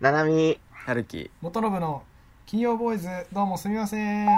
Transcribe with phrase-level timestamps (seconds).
[0.00, 1.28] ななみ、春樹。
[1.40, 2.04] 元信の
[2.46, 3.08] 金曜ボーイズ。
[3.32, 4.28] どうもすみません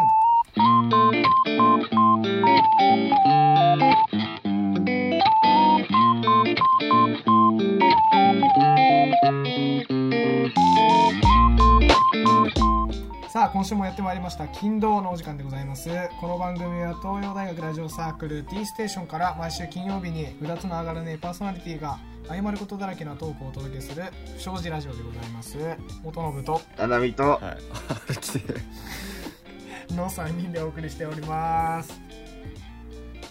[13.40, 15.88] さあ今週もやってまいりました金土のお時間でございます。
[16.20, 21.98] この番組は東洋大学ラジオサークル T ステーションから毎週金曜日にうだつの上がらねえパーソナリティが
[22.28, 24.04] 謝ることだらけなトークをお届けする
[24.36, 25.56] 不祥事ラジオでございます。
[26.04, 27.40] 元信とななみと、はい
[28.10, 28.54] 春樹で
[29.96, 31.98] の3人でお送りしております。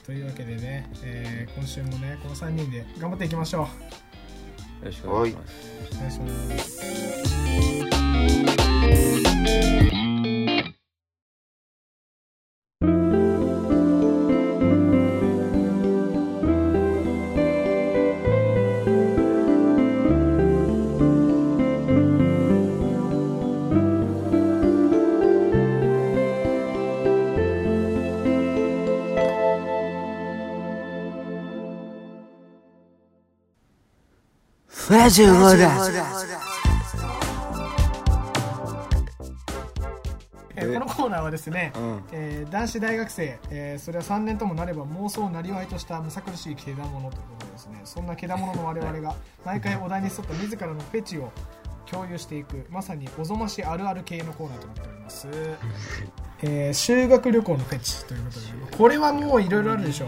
[0.07, 3.67] というわけでね、えー今週もねこの3人で頑張っていきましょよ
[4.85, 5.91] ろしくお願いします。
[5.93, 7.38] うお願いします
[34.89, 35.33] ラジオだ。
[40.55, 42.03] えーこのコーナーはですね、うん。
[42.11, 51.31] えー男子大学生、えーそれは3年ともなれば妄想をなりわいとしたむさ苦しいけだものということでですねそんなけだものの我々が 毎回お題に沿った自らのフェチを
[51.85, 55.27] 共有していくまさにおぞましあるある系のコーナーとなっております、
[56.41, 58.39] えー修学旅行のフェチということ
[58.71, 60.07] でこれはもういろいろあるでしょ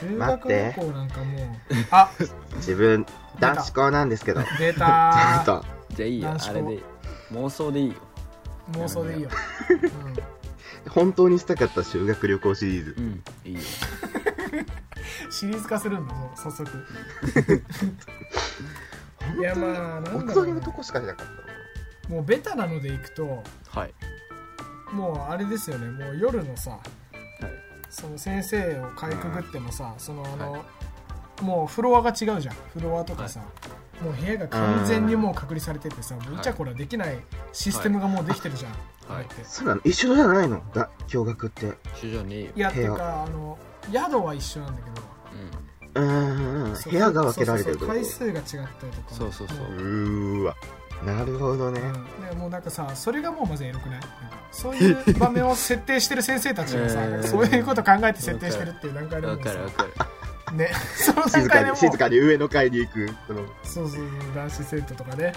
[0.00, 1.48] 修学旅行なんかもう。
[1.90, 2.10] あ
[2.56, 3.06] 自分、
[3.40, 6.30] 男子校なんですけど、ち出ょたっと、じゃあいいよ。
[6.30, 6.82] あれで
[7.32, 7.94] 妄想でいいよ。
[8.72, 9.30] 妄想でいいよ、
[10.90, 12.94] 本当にしたかった修学旅行シリーズ。
[12.98, 13.00] う。
[13.00, 13.22] ん。
[13.44, 13.60] いいよ。
[15.24, 16.70] うん、シリーズ化するんだもう早速。
[19.38, 20.34] いやまあなんだ本ろうね。
[20.34, 23.94] 当にのとこしかしなかったもうベタなのでいくとはい。
[24.92, 25.90] もうあれですよね。
[25.90, 26.80] もう夜のさはい
[27.90, 30.64] その先生をかいくぐってもさそのあの、
[31.42, 32.54] もうフロアが違うじゃん。
[32.72, 33.40] フロアとかさ、
[34.02, 37.18] もう部屋が完全にもう隔離されててさ、もういちゃこらできない
[37.52, 39.26] システムがもうできてるじゃん、はい。
[39.44, 40.62] そうなの一緒じゃないの？
[40.74, 41.72] だ驚愕って。
[41.96, 42.50] 一緒じゃねえよ。
[42.56, 43.58] いやっていう部かあの
[43.92, 45.08] 宿は一緒なんだけど。
[45.94, 49.58] うん、そう部屋が分けられてるそうそうそう回数が違ったりとかそうそうそう。
[49.58, 50.54] もうーわ。
[51.04, 51.80] なるほどね。
[51.80, 54.00] うん、でもうなんかさそれがもうまずエロくない？
[54.00, 54.08] なんか
[54.50, 59.52] そういう場面を設定してる先生たちがさ、えーそういうこと考えて設定してるっていう段階でもうさ
[60.52, 60.70] ね。
[60.96, 63.08] その段静かに、階で静かに上の階に行く。
[63.26, 63.46] その。
[63.62, 65.32] そうそうそう男子生徒とかね。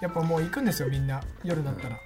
[0.00, 1.20] やっぱもう行くんですよみんな。
[1.42, 2.00] 夜になったら、ま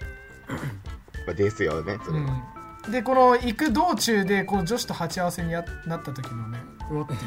[1.32, 2.19] あですよね、それ。
[2.20, 2.43] は。
[2.87, 6.59] うん、でこの行く道中でこう女子と鉢合わせにやなった時のね
[6.91, 7.19] うおっていう。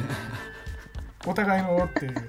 [1.28, 2.14] お互いのうおっていう。
[2.14, 2.22] で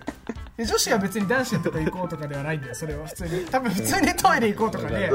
[0.58, 3.44] 女子は別に男子のとこ行こうとかではないんだよそれは普通に。
[3.44, 5.10] 多分普通にトイレ行こうとかで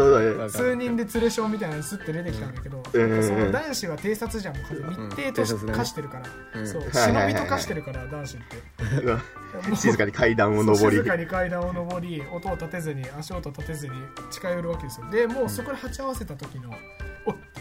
[0.49, 3.23] 数人で連れションみたいなのスッて出てきたんだけど、うん。
[3.23, 6.67] その男子は偵察じゃんもう密偵としうん偵察だね化してるから、うん。
[6.67, 6.81] そう。
[6.91, 9.75] 忍びと化してるから男子って。
[9.75, 10.97] 静かに階段を上り。
[10.97, 11.03] 静。
[11.03, 13.93] かに階段を上り音を立てずに足音立てずに
[14.29, 15.09] 近寄るわけですよ。
[15.09, 16.69] でもうそこで鉢合わせた時の
[17.25, 17.60] 「おっ!」って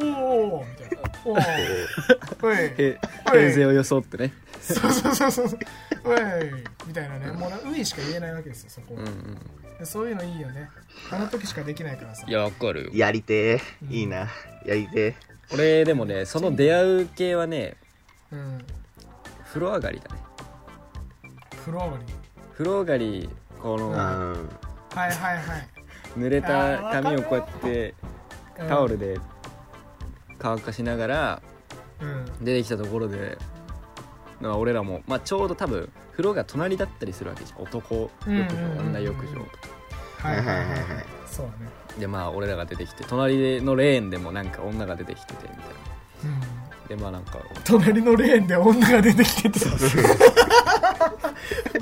[0.00, 1.36] おお!」みたいな「おお!」
[2.40, 4.32] 平成を装ってね。
[4.60, 5.58] そうそうそうそう
[6.04, 6.20] 「おい!」
[6.86, 7.32] みたいなね。
[7.32, 9.38] もうな「うい」しか言えないわけですよそこは、うんうん。
[9.78, 10.68] でそういうのいいよね。
[11.10, 12.24] あの時しかできないからさ。
[12.28, 12.84] いやわかる。
[12.84, 13.88] よやりてうん。
[13.88, 13.94] ー。
[13.94, 14.28] いいな。
[14.64, 15.14] やりて
[15.52, 17.76] 俺でもねその出会う系はね
[18.30, 18.64] うん。
[19.48, 20.20] 風呂上がりだね。
[21.60, 22.04] 風呂上がり。
[22.52, 23.28] 風呂上がり
[23.60, 23.78] こー。
[23.78, 23.94] のうん。
[24.94, 25.68] はいはいはい。
[26.16, 27.94] 濡れた髪をこうやって
[28.60, 28.68] うん。
[28.68, 29.18] タオルで
[30.42, 31.42] 乾かしながら
[32.00, 32.44] うん。
[32.44, 33.38] 出てきたところで
[34.40, 37.62] まあ俺らも、まあ、ちょうど多分風呂が隣だったりするわけじゃん。
[37.62, 38.86] 男浴場うんうんうんうん。
[38.88, 39.40] 女浴場
[40.18, 40.56] はいはいはい。
[40.56, 41.70] はいはいそうだね。
[41.98, 45.62] でまあ俺らが出てきて隣のレーンでもなんか女が出てきててみたいな。
[46.24, 46.88] うん。
[46.88, 49.60] でまあなんか隣のレーンで女が出てきてて。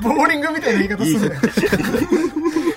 [0.02, 1.36] ボーリングみたいな言い方するね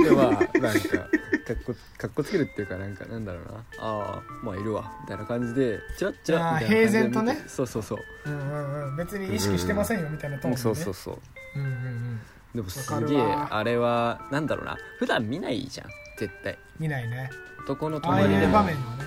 [0.04, 0.30] でまあ
[0.60, 1.08] なんか
[1.46, 3.52] かっこかっこつけるっていうかなんかなんだろうな。
[3.80, 7.44] ああまあいるわみたいな感じでチラッチラッ平然とね。
[7.48, 11.20] そうそうそう、うんうんうん別に意識してませんよみたいなトーンで、ね、そうそうそう
[11.56, 12.20] うんうんうん。
[12.56, 15.88] でもすげえあれはなんだろうな普段見ないじゃん
[16.18, 16.58] 絶対。
[16.80, 17.30] 見ないね。
[17.64, 18.46] 男の泊まりで。
[18.48, 19.04] も場面はね、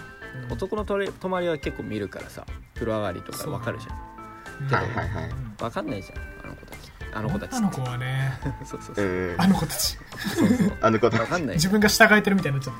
[0.46, 0.52] うん。
[0.52, 2.44] 男の泊まりは結構見るからさ
[2.74, 3.96] 風呂上がりとかわかるじゃん。
[3.96, 5.30] うんはいはいはい。
[5.30, 5.64] うん。
[5.64, 6.85] わかんないじゃんあの子たち
[7.16, 7.52] あの子たち。
[7.52, 8.38] 女の子はね。
[8.64, 9.04] そうそうそう。
[9.06, 9.40] う、ん。
[9.40, 9.98] あの子たち。
[10.36, 10.72] そうそう。
[10.82, 11.20] あの子たち。
[11.20, 11.56] わかんない。
[11.56, 12.74] 自分が従えてるみたいになっちゃっ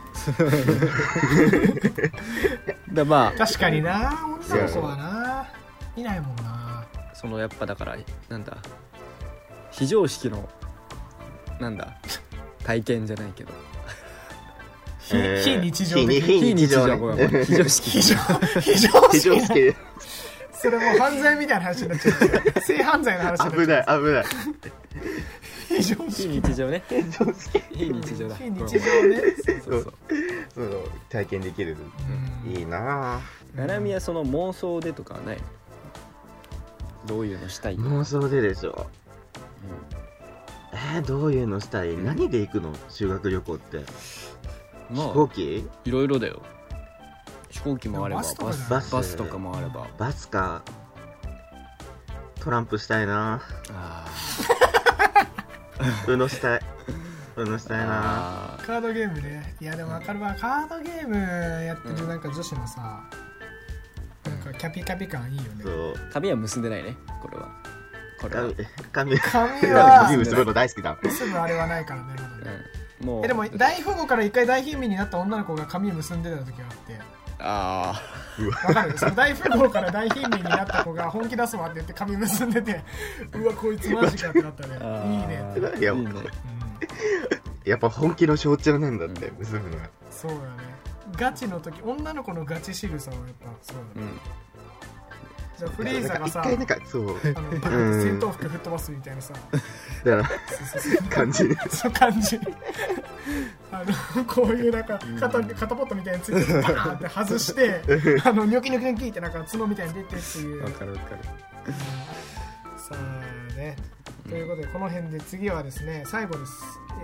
[2.93, 4.13] で また確かにな。
[4.51, 5.47] 女の子はな。
[5.97, 6.43] いないもんな。
[6.45, 6.85] あ
[7.15, 7.97] そのやっぱだから
[8.29, 8.59] なんだ。
[9.71, 10.47] 非常識の
[11.59, 11.97] なんだ。
[12.63, 13.53] 体験じゃないけど。
[14.99, 15.17] 非
[15.59, 16.85] 日常非的非日常
[17.45, 17.91] 非常識。
[18.61, 19.77] 非常識
[20.61, 22.61] それもう犯罪みたいな話になっちゃう。
[22.63, 23.61] 性犯罪の話になっちゃう。
[23.61, 24.25] 危ない危ない。
[25.69, 26.83] 非常非識日常ね。
[26.89, 28.29] 非常識非日常。
[28.29, 29.21] だ非日常ね
[29.65, 29.93] そうそう
[30.55, 30.69] その
[31.11, 31.77] 体験できる
[32.47, 33.21] うんいいな
[33.55, 35.39] ななみはその妄想でとかはない
[37.07, 38.87] どういうのしたいぁ妄想ででしょ
[40.73, 43.79] えー、どういうのしたい何で行くの修学旅行って
[44.91, 46.41] ま飛行あ機いろいろだよ
[47.57, 48.71] 飛行機もあればバスとかじゃない。
[48.71, 49.17] バスバス。
[49.17, 49.87] とかもあれば。
[49.99, 50.63] バスか。
[52.41, 53.43] トランプしたいな。
[53.73, 54.07] あ
[56.07, 56.61] うの したい。
[57.37, 58.57] うのしたいな。
[58.57, 59.57] あカードゲームね。
[59.61, 60.37] いやでも分かるわ。
[60.39, 63.03] カードゲームやってるなんか女子のさ
[64.25, 65.63] なんかキャピキャピ感いいよね。
[65.63, 65.73] そう。
[65.95, 67.49] ー髪は結んでないねこれは。
[68.21, 68.51] これは、
[68.93, 69.19] 髪髪。
[69.19, 72.65] 髪は髪結ぶの大好きだすぐあれはないからねまだね。
[73.01, 73.25] うん、もう。
[73.25, 78.01] えでも大富豪から一回大貧民になった女の子が髪結んでた時があってあ
[78.67, 78.99] わかる。
[78.99, 82.83] その大富豪から大貧民になった子が本気出すわって言って髪結んでて
[83.35, 84.79] うわこいつマジかってなったね。
[84.81, 85.53] あいいね。
[85.57, 86.25] って、いやいいねうん。
[87.65, 90.43] やっぱ本気の象徴なんだって結ぶのがそうだね。
[91.17, 94.21] ガチの時女の子のガチ仕草はやっぱそうだね、うん
[95.59, 97.03] じゃあフリーザがさ一回なんかそう。
[97.03, 99.35] あのバーンって戦闘服吹っ飛ばすみたいなさ。
[100.05, 100.29] だから
[101.09, 101.45] 感じ。
[101.71, 102.41] そう感じ。
[103.73, 103.83] あ
[104.17, 107.81] のこういうなんか肩肩ポットみたいについてバーンって外して
[108.25, 110.65] あのニョキニョキニョキってなんか角みたいに出てっていう。
[110.65, 111.23] わかるわかる。
[112.79, 113.77] さあね。
[114.29, 116.53] ということでこの辺で次はですね最後です、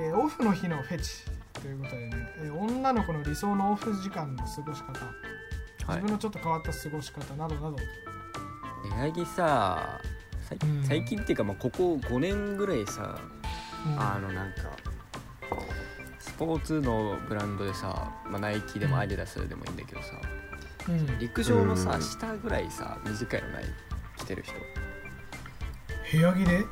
[0.00, 4.93] えーオフの日のフェチということでね、えー女の子の理想のオフ時間の過ごし方。
[5.87, 6.02] はい。
[6.02, 7.76] 自分のちょっと変わった過ごし方などなど、
[8.90, 10.00] 八木さ
[10.87, 13.19] 最近っていうか、まあ、ここ5年ぐらいさ、
[13.87, 14.00] うん。
[14.00, 14.56] あのなんか
[16.19, 20.08] スポーツのブランドでさ、まあ、ナイキでもアディダスでもいいんだけどさ
[20.88, 21.19] うん。
[21.19, 22.02] 陸上のさ、うん。
[22.02, 23.64] 下ぐらいさ短いのない？
[24.19, 24.55] 着てる人。
[26.12, 26.64] 部屋着で？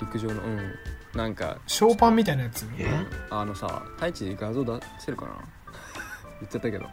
[0.00, 0.74] 陸上のうん。
[1.14, 2.66] なんかショーパンみたいなやつ？
[2.78, 2.88] え？
[3.30, 5.32] あのさ太一で画像出せるかな？
[6.40, 6.86] 言っちゃったけど。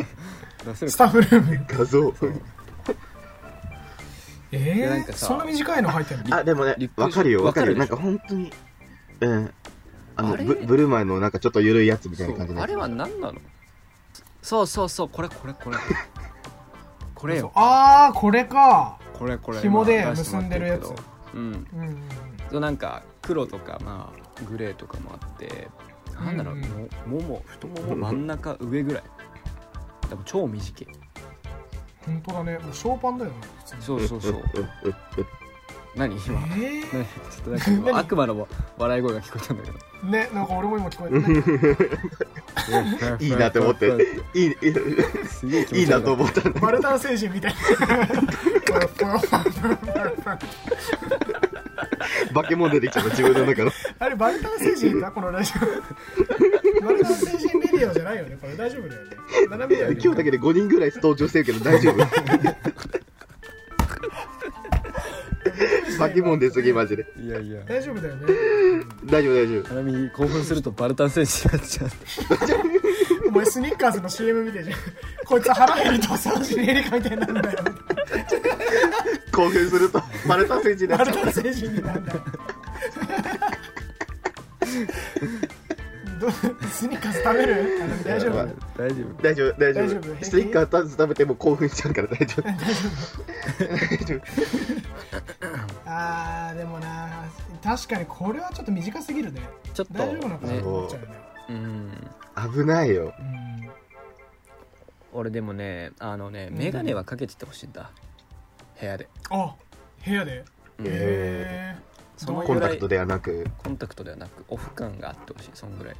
[0.64, 1.66] 出せるスタかッフルーム。
[1.68, 2.14] 画像
[4.52, 6.36] えなんかさそんな短いの入ってるの？
[6.36, 8.52] あでもね陸上わかるよわかるよなんわかるか本当に
[9.20, 9.50] うん
[10.16, 10.44] あのあれ？
[10.44, 12.70] ブブルマーのなんかちょっと緩いやつみたいそな感じのやつ。
[12.70, 13.40] うあれは何なの？
[14.42, 15.76] そうそうそうこれこれこれ。
[17.14, 17.52] これ よ。
[17.54, 18.98] ああこれか。
[19.18, 19.58] これこれ。
[19.60, 20.88] 紐で今出してもらってるけど。
[20.88, 21.02] 結んで
[21.34, 21.42] うん。
[21.80, 22.02] うんうん
[22.50, 25.68] そうなんか黒とかまあグレーとかもあって
[26.20, 26.62] なんだろう、うん
[27.06, 29.02] ももも太もも真ん中上ぐらい。
[30.08, 30.88] でも超短い
[32.06, 32.58] 本当だね。
[32.58, 33.36] もうショーパンだよね。
[33.58, 34.42] 普通にそうそうそう。
[35.96, 36.40] 何今？
[36.40, 37.04] 何えちょっ
[37.44, 38.46] となんか悪魔の
[38.78, 39.78] 笑い声が聞こえたんだけど。
[40.04, 41.10] ー、ねなんか俺も今聞こえ
[43.18, 43.58] て いいなって。
[43.58, 43.86] 思って
[44.34, 44.56] いい
[45.80, 46.48] いいなと思った。
[46.60, 47.58] バルタン星人みたいな
[52.34, 53.72] 化け物出てきちゃった自分の中の。
[53.98, 55.60] あれバルタン星人だこのラジオ。
[56.84, 58.56] バルタン星人レディオじゃないよねこれ。
[58.56, 59.10] 大丈夫だよね。
[59.48, 60.00] 斜めだよね。
[60.02, 61.96] 今日だけで5人ぐらい登場してるけど大丈夫。
[65.98, 67.06] 化け物出すぎマジで。
[67.18, 67.60] いやいや。
[67.66, 68.26] 大丈夫だよね。
[69.04, 69.68] 大丈夫大丈夫。
[69.68, 71.90] 花見興奮するとバルタン戦士になっちゃう。
[73.28, 74.76] お前スニッカーズの CM 見てじゃん。
[75.26, 77.58] こいつ腹減ると三振エリカみたいになるんだよ
[79.32, 81.32] 興奮するとマルタ選手になっちゃう。
[86.70, 87.78] スニッカーズ食べる？
[87.82, 88.36] あの大丈夫？
[88.36, 88.54] やばい。
[88.76, 89.14] 大丈夫。
[89.22, 89.52] 大丈夫。
[89.58, 90.12] 大丈大丈夫？
[90.12, 92.42] 夫ステッカー食べても興奮しちゃうから 大丈夫。
[92.42, 92.56] 大
[94.04, 94.18] 丈夫。
[94.18, 94.22] 夫。
[95.86, 97.24] あーでもな
[97.64, 99.40] 確かにこれはちょっと短すぎるね。
[99.74, 101.14] ちょっと大丈夫なのかなっちゃうよね。
[101.48, 101.92] うん。
[102.52, 103.14] 危ないよ。
[103.18, 103.49] うん
[105.12, 107.90] 俺でもねあのね眼鏡はかけててほしいんだ。
[108.80, 109.08] 部屋で。
[109.30, 109.54] あ
[110.04, 110.44] 部屋で？
[110.78, 110.86] うん。
[110.86, 111.76] へえ
[112.16, 113.46] そのコンタクトではなく？
[113.58, 115.96] コンタクトではなくオフ感があってほしいそんぐらい、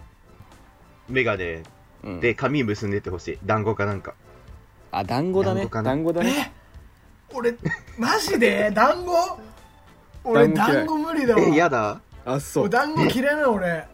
[1.08, 1.62] メガネ
[2.02, 2.20] うん。
[2.20, 3.38] で髪結んでってほしい。
[3.44, 4.14] 団子かなんか。
[4.92, 5.66] あ団子だね。
[5.66, 6.52] 団子だね。
[7.32, 7.54] 俺
[7.98, 8.70] マジで？
[8.70, 9.38] 団子？
[10.24, 11.40] 俺団子無理だわ。
[11.40, 12.00] えやだ？
[12.24, 13.86] あそ俺団子嫌いなの俺。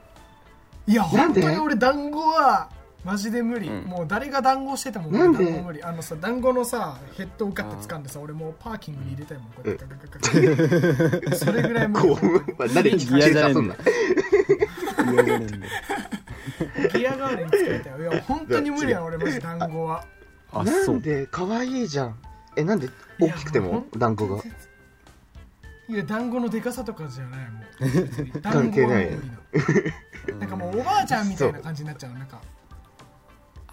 [0.89, 2.69] いや本当に俺団子は
[3.07, 3.85] マジで無理、うん。
[3.85, 5.45] もう誰が団子してても俺なんで？
[5.45, 5.83] 団子無理。
[5.83, 9.47] あのさ団子のさヘッドをガッて掴んでさ俺もうパーキングに入れたいもん。
[9.53, 12.19] こうやってガガガガガそれぐらい無理こ
[12.59, 15.73] う何でギアじゃねえんだ駐車すんな嫌じゃねえんだよ
[16.93, 20.05] ギア代わりに使いたいいや本当に無理や俺マジ団子は
[20.53, 22.17] あなんで可愛いじゃん
[22.57, 22.89] えなんで
[23.21, 24.43] 大きくても団子が
[25.89, 27.61] いや団子のでかさとかじゃないも
[28.35, 29.93] う関係ない団子はもう無理
[30.33, 32.66] だなんかもうおばあちゃんみたいな感じになっちゃうなんかあ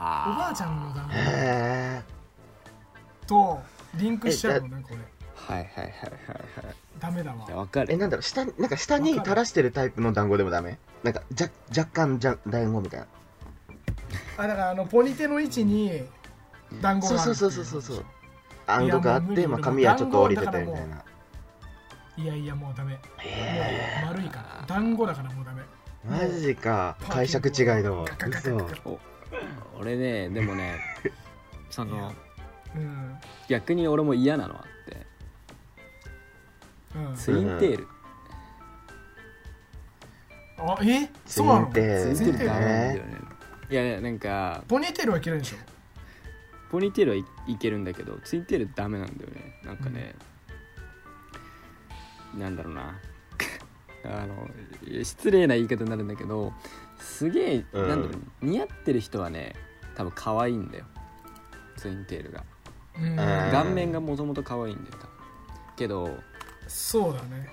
[0.04, 0.06] お
[0.36, 1.14] ばあちゃんの団子。
[1.16, 2.02] へ
[3.26, 3.60] と
[3.96, 4.98] リンクしちゃうのねこれ。
[5.36, 5.92] はいはいはいはい
[6.66, 6.76] はい。
[7.00, 7.48] ダメだわ。
[7.50, 7.98] えわかる。
[7.98, 10.78] なんだろう下になんか下に垂らしてるタイプの団子でもダメ？
[11.04, 13.08] なんかじゃ若干じゃ団子みたいな。
[14.38, 16.04] あだからあのポニテの位置に
[16.82, 17.96] 団子があるそうそうそうそうそう。
[17.98, 18.06] そう。
[18.68, 20.98] あんこがあって、まあ、髪はちょっと降りてて団子だからもう。
[22.18, 22.26] みたいな。
[22.26, 22.94] いやいやもうダメ。
[22.94, 24.66] もへう丸いから。
[24.68, 25.64] 団子だからもうダメ。
[26.06, 26.98] マジか。
[27.10, 28.06] 解釈違いだわ。
[28.30, 28.56] 嘘
[28.86, 29.00] お
[29.80, 30.80] 俺ねでもね
[31.70, 32.14] その
[32.76, 33.16] うん。
[33.48, 35.06] 逆に俺も嫌なのあって。
[36.96, 37.16] うん。
[37.16, 37.88] ツインテール。
[40.58, 41.10] あえ？
[41.26, 41.72] そうなの？
[41.72, 43.18] ツインテールダメなんだよね。
[43.70, 45.58] いやねなんかポニーテールはいけるでしょ？
[46.72, 49.60] ポニーテールはい、いけるんだけどツインテールダメなんだよね。
[49.64, 50.16] なんかね、
[52.36, 53.00] なんだろうな。
[54.06, 54.50] あの
[55.04, 56.52] 失礼な言い方になるんだけど
[57.00, 57.88] すげえ、うん。
[57.88, 59.56] なんだろう似合ってる人はね
[59.96, 60.86] 多分可愛いんだよ。
[61.78, 62.44] ツインテールが。
[63.00, 63.16] うん。
[63.52, 65.10] 顔面がもともと可愛いんだよ多分。
[65.76, 66.10] けど
[66.68, 67.48] そうだね。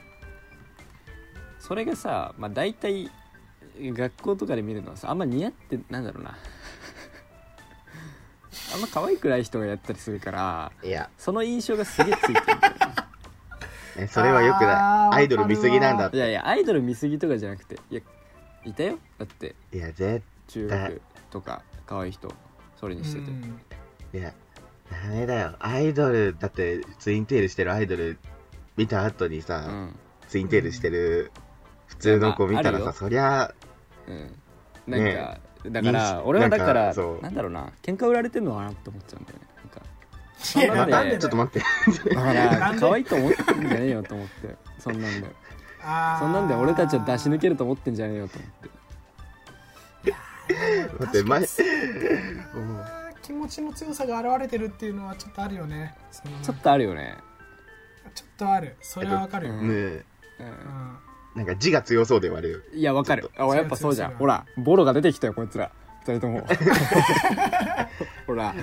[1.59, 3.11] それがさまあ大体
[3.79, 6.37] 学校とかで見るのはさあんま似合ってなんだろうな。
[8.75, 11.11] あんま可愛くない人がやったりするからいや。
[11.19, 12.69] その印象がすげえついてるんだ
[14.03, 16.17] よ それはよくあーないアイドル見すぎなんだって。
[16.17, 18.01] いやいやアイドル見すぎとかじゃなくていや
[18.65, 18.99] いたよ。
[19.19, 19.55] だって。
[19.73, 22.33] いや絶中学とか可愛い人
[22.79, 23.61] それにしてて、うん。
[24.13, 24.33] いや
[24.91, 25.57] ダメだよ。
[25.61, 28.19] アイドルだってツインテールしてるアイドル
[28.77, 29.97] 見た後にさ、うん。
[30.29, 31.33] ツインテールしてる
[31.87, 33.55] 普通の子見たらさ、まあそりゃ
[34.09, 34.35] うん。
[34.87, 37.23] なんか、ねだから俺はだからなんかそう。
[37.23, 37.71] なんだろうな。
[37.83, 39.47] 喧嘩売られてんのかなって思っちゃうんだよね。
[39.57, 39.83] なんか
[40.61, 40.93] いやなんで。
[40.93, 41.63] なんでちょっと待っ
[42.03, 42.15] て。
[42.15, 44.57] だから可愛いと思ってんじゃねえよと思って。
[44.79, 45.33] そんなんだよ
[46.19, 48.81] そんなんで俺たちは出し抜けると思ってんじゃねえよと思って。
[50.99, 51.47] 待って前
[53.23, 55.95] 気持ちの強さが現れてるっていうのはちょっとあるよね。
[56.43, 57.17] ちょっとあるよね、
[58.15, 58.77] ちょっとある。
[58.81, 59.71] それはわかるよ、ねうん。
[59.71, 60.05] え
[61.37, 63.31] なんか字が強そうで言われるいやわかる。
[63.39, 64.17] あやっぱそうじゃん。
[64.17, 65.71] ほらボロが出てきたよこいつら
[66.05, 66.45] 二人とも
[68.27, 68.55] ほら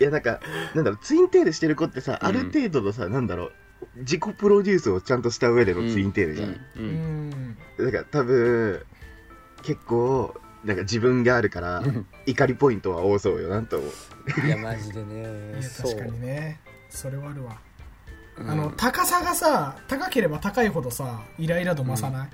[0.00, 0.38] いやなんか
[0.74, 3.52] なんだろうツインテールしてる子ってさ、うんある程度のさなんだろう
[3.96, 7.30] 自己プロデュースをちゃんとした上でのツインテールじゃん、うんううん。
[7.30, 8.82] んだから多分
[9.62, 12.06] 結構なんか自分があるからうん。
[12.26, 14.46] 怒りポイントは多そうよなんと思う。
[14.46, 16.60] いやマジでいね確かにね。
[16.90, 17.58] それはあるわ、
[18.38, 18.50] うん。
[18.50, 22.28] あの高さがさ高ければ高いほどさイライラ度増さない、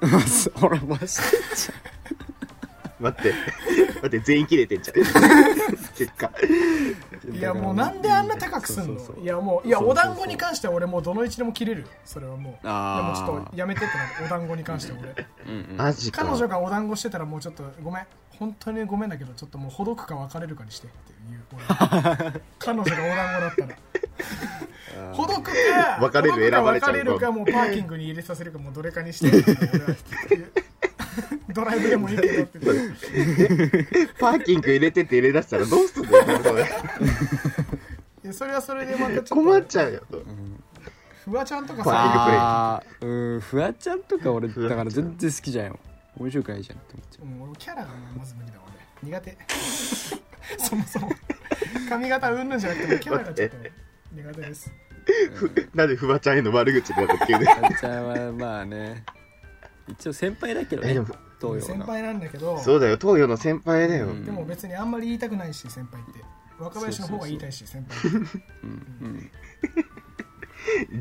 [0.54, 1.08] ほらマジで
[3.00, 3.32] 待って。
[4.02, 4.96] 待って全員切れてんじゃん。
[5.96, 6.30] 結果。
[7.32, 9.00] いやもうなんであんな高くすんの？
[9.22, 11.86] いやもういやお団子に関しては俺もうどの位置でも切れるよ。
[12.04, 14.10] それはもういやもうちょっあとやめてってなる。
[14.26, 15.26] お団子に関しては俺。
[15.76, 18.06] マジか彼女がお団子してたらもうちょっとごめん。
[18.38, 21.62] 本当にごめんだけどちょっともうほどくか別れるかにしてっていう俺。
[22.58, 27.44] 彼女がお団子だったらほどくか別れる選ばれちゃう別れるかもう。
[27.46, 29.44] パーキングに入れさせるかもうどれかにして
[31.54, 32.58] ドライブでもいいけどって。
[32.58, 36.62] 言ってパーキング入れてって入れ出したらどうすんのよそれ。
[36.62, 39.34] いやそれはそれでまたちょっと。
[39.34, 40.02] 困っちゃうよ。
[41.24, 42.82] フワちゃんとかさ。
[43.00, 45.78] うんフワちゃんとか俺だから全然好きじゃんよ。
[46.18, 47.26] 面白くないじゃんって思っちゃう。
[47.26, 48.58] ん、俺キャラがまず無理だ
[49.02, 49.38] 俺苦手。
[50.58, 51.10] そもそも。
[51.88, 53.56] 髪型うんぬんじゃなくてもキャラがちょっと
[54.12, 54.72] 苦手です。
[55.34, 59.04] ふなんでフワちゃんへの悪口になったっけねうフワちゃんはまあね。
[59.88, 60.90] 一応先輩だけどね。
[60.90, 61.08] えでも
[61.52, 61.84] 東洋の。
[61.84, 64.24] 先輩なんだけどそうだよ東洋の先輩だよ、うん。
[64.24, 66.20] でも別にあんまり言いたくないし先輩って。
[66.58, 68.08] 若林の方が言いたいし先輩って。
[68.62, 68.70] うん。
[68.70, 69.30] うん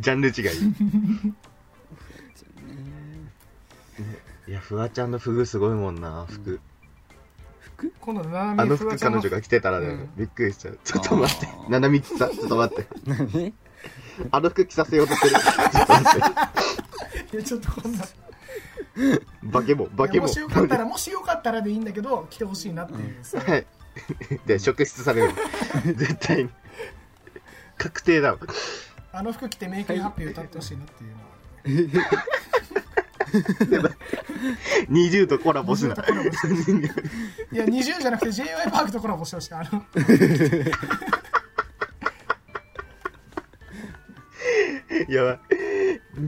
[0.01, 0.35] ジャンル違い。
[4.45, 6.59] いやフワちゃんのフグすごいもんな服、
[7.61, 7.93] 服？
[8.01, 10.09] 今度ななあの服彼女が着てたらね、うん。
[10.17, 10.79] びっくりしちゃう。
[10.83, 11.47] ちょっと待って。
[11.69, 12.87] ななみってさちょっと待って。
[13.05, 13.53] 何？
[14.31, 15.35] あの服着させようとしてる。
[15.35, 16.21] ちょっと待っ
[17.29, 17.35] て。
[17.37, 17.99] いやちょっとこんな
[19.43, 20.27] バケモンバケモン。
[20.27, 23.65] もしよかったらもしよかったらでいいんだけど来てほしいなっていう、はい。
[24.45, 25.33] で職質される
[25.95, 26.49] 絶対に。
[27.77, 28.37] 確定だわ。
[29.11, 31.07] あの服着てメイキングハッピー歌ってほしいなってい
[31.85, 32.13] うのは。
[33.89, 33.95] ね
[34.89, 35.95] 20とコラボしな。
[35.95, 36.71] 20とコラボして
[37.55, 39.53] いや20じゃなくて j y パークとコラボしてほしい。
[39.53, 39.85] あの。
[45.09, 45.39] やばい。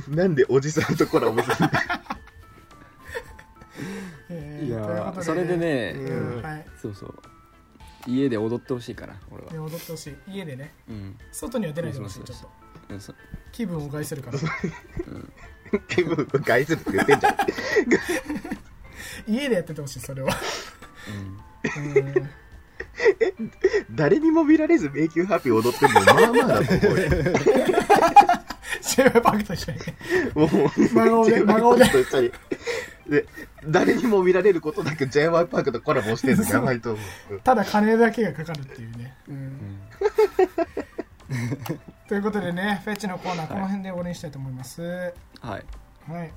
[0.10, 1.68] なんでおじさんとコラボするの？
[1.68, 2.05] えー
[4.66, 6.66] いやそれでねうんはい。
[6.82, 7.14] そうそう。
[8.08, 9.52] 家で踊ってほしいから俺は。
[9.52, 10.16] ね踊ってほしい。
[10.28, 10.74] 家でね。
[10.90, 11.18] うん。
[11.32, 12.50] 外には出ないでほしいちょっと。
[13.52, 14.38] 気分を害するから。
[15.88, 17.36] 気分を害するって言ってんじゃん。
[19.28, 20.34] 家でやっててほしいそれは。
[21.76, 21.96] うん。
[21.98, 22.32] うん
[23.92, 26.02] 誰にも見られず迷宮ハッピー踊ってるの？
[26.02, 27.10] まあまあだと思うよ。
[28.82, 29.80] シェイパークと一緒に。
[30.36, 31.86] もう、真顔で真顔で。
[31.90, 32.32] と一緒に
[33.08, 33.26] で、
[33.66, 37.00] 誰にも見られることなく j y パークとコラボしてるのやばいと思
[37.32, 37.40] う。
[37.42, 39.82] ただ金だけがかかるっていうね、うんうん。
[42.08, 44.82] ということでねフェチのコーナーこの辺で終わりにしたいと思います。
[45.42, 45.66] はい。
[46.08, 46.32] はい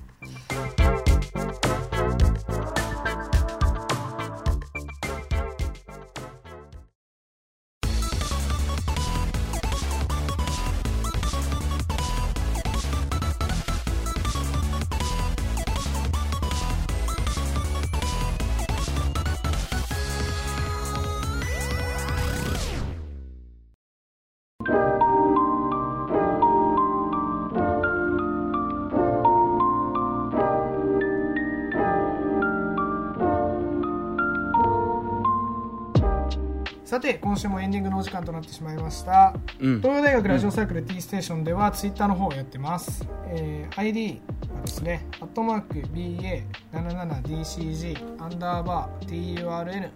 [36.99, 39.33] さて今週もエンディングのお時間となってしまいました。
[39.61, 39.77] うん。
[39.77, 44.19] 東洋大学ラジオサークル T ステーションではツイッターの方をやってます、えー ID
[44.53, 45.07] はですね。
[45.21, 49.89] アットマーク BA77DCG アンダーバー TURN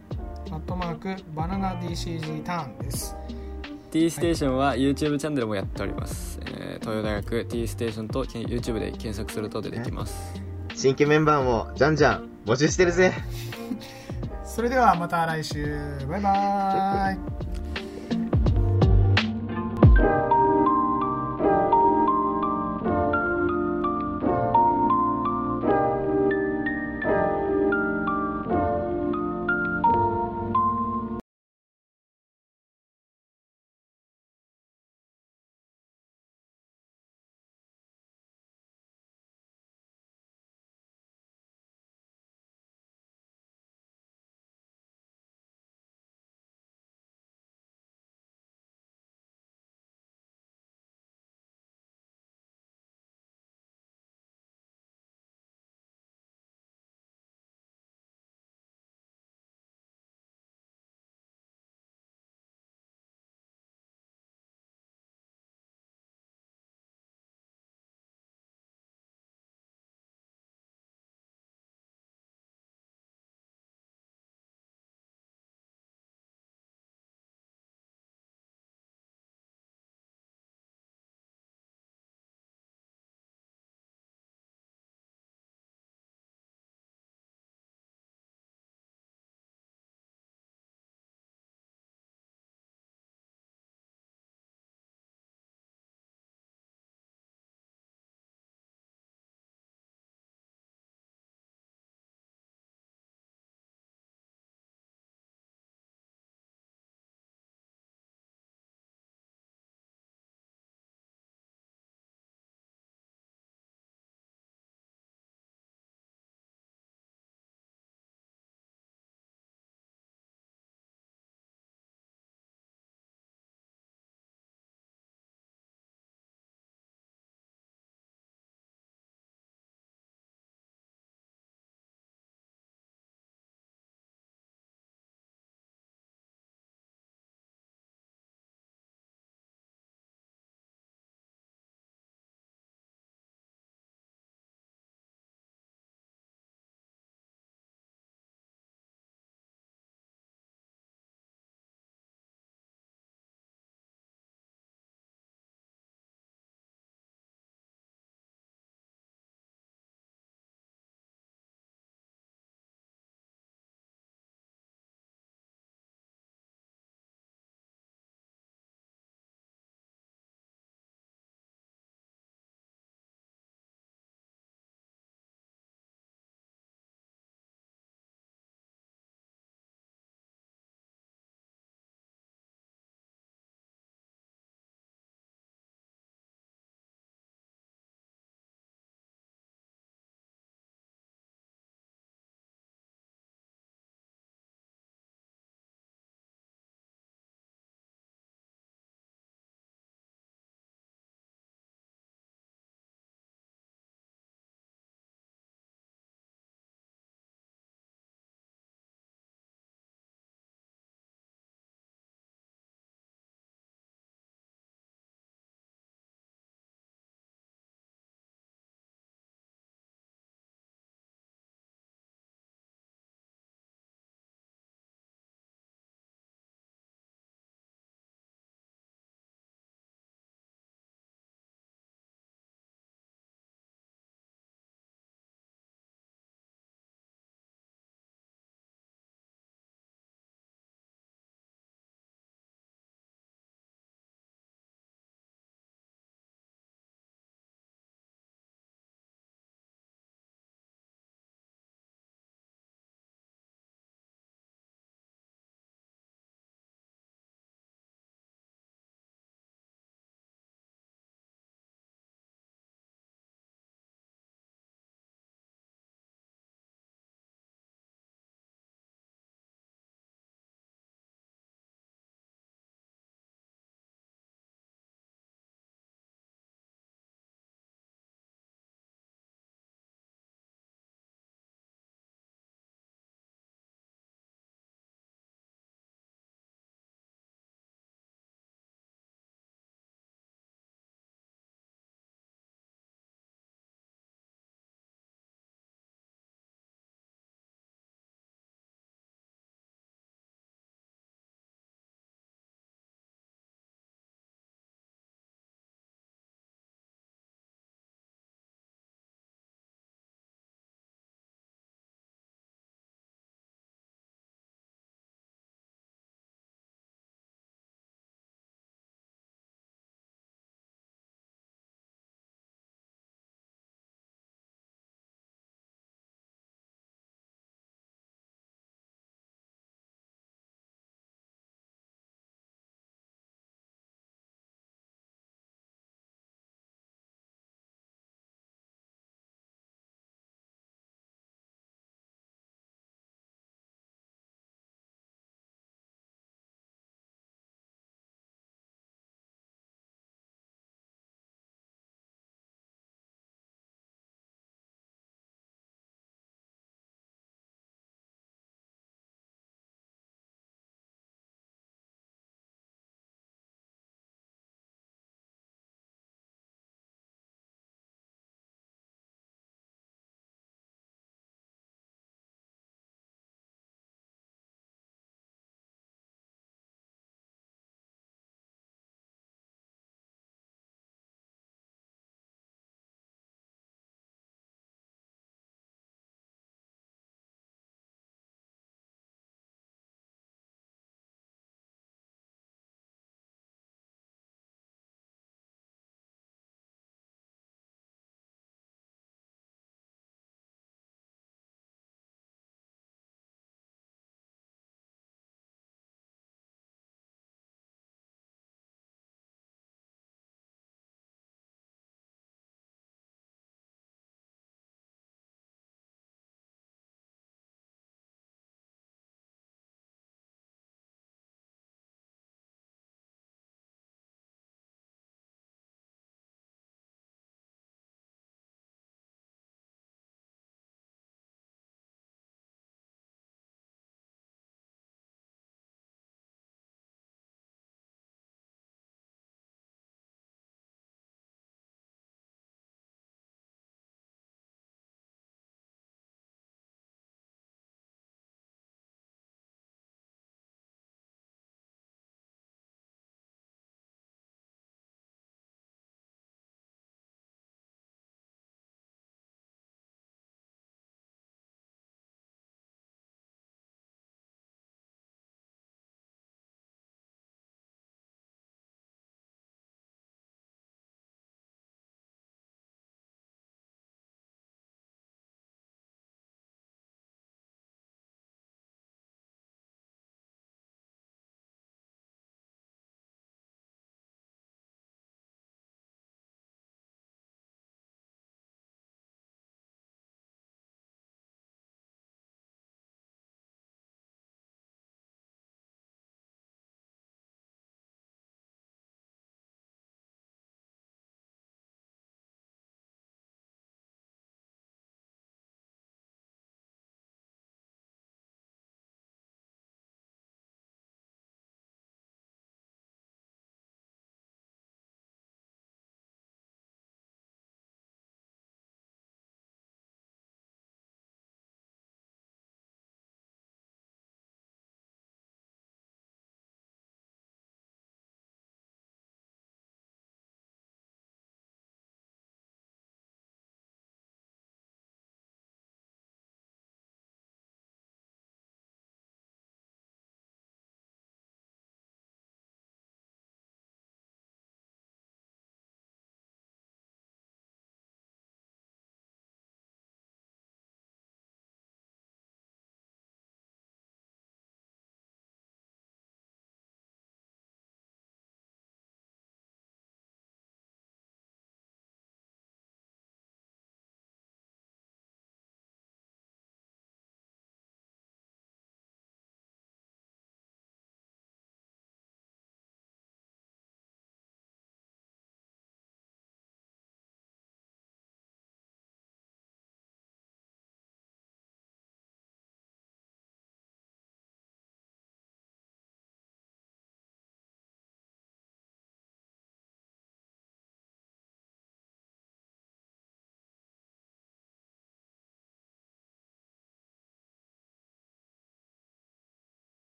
[0.50, 3.17] アットマークバナナ DCG ターンです。
[3.91, 10.41] T ステーションは YouTube チャンネルもやっております、えー東洋大学 T ステーションとけん YouTube で検索すると出てきます。
[10.74, 13.12] 新規メンバーもじゃんじゃん募集してるぜ。
[14.53, 15.98] それではまた来週。
[16.07, 17.42] バイバーイ。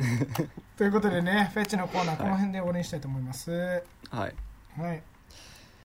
[0.76, 3.50] ということでねフェチのコーナーこの辺で終わりにしたいと思います。
[4.10, 4.34] はい。
[4.78, 5.02] はい